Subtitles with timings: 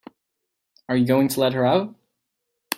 [0.89, 1.93] Are you going to let her out?